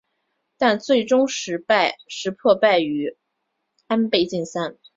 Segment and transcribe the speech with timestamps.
[0.57, 3.17] 但最终石破败于
[3.85, 4.79] 安倍晋三。